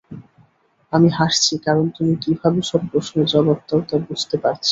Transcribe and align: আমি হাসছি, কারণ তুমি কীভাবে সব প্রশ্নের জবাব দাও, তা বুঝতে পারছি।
আমি 0.93 1.09
হাসছি, 1.17 1.53
কারণ 1.65 1.85
তুমি 1.97 2.13
কীভাবে 2.23 2.59
সব 2.71 2.81
প্রশ্নের 2.91 3.27
জবাব 3.33 3.59
দাও, 3.67 3.79
তা 3.89 3.95
বুঝতে 4.07 4.35
পারছি। 4.43 4.59